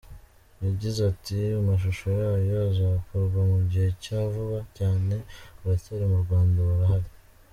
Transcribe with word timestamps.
Yagize 0.65 0.99
ati 1.11 1.37
"Amashusho 1.59 2.05
yayo 2.21 2.55
azakorwa 2.69 3.39
mu 3.51 3.59
gihe 3.69 3.89
cya 4.03 4.19
vuba 4.31 4.59
cyane, 4.77 5.15
baracyari 5.63 6.05
mu 6.11 6.17
Rwanda, 6.23 6.57
barahari. 6.69 7.09